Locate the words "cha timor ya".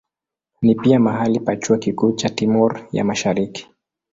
2.11-3.03